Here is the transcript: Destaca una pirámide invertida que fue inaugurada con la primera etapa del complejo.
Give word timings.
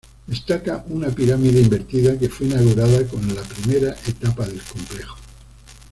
Destaca 0.25 0.83
una 0.87 1.09
pirámide 1.09 1.61
invertida 1.61 2.17
que 2.17 2.27
fue 2.27 2.47
inaugurada 2.47 3.05
con 3.05 3.21
la 3.35 3.43
primera 3.43 3.95
etapa 4.07 4.47
del 4.47 4.59
complejo. 4.59 5.15